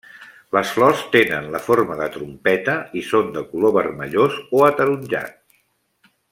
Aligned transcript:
Les 0.55 0.69
flors 0.77 1.03
tenen 1.15 1.49
la 1.55 1.61
forma 1.65 1.97
de 1.99 2.07
trompeta 2.15 2.75
i 3.01 3.05
són 3.11 3.31
de 3.37 3.45
color 3.53 3.77
vermellós 3.79 4.41
o 4.61 4.65
ataronjat. 4.73 5.41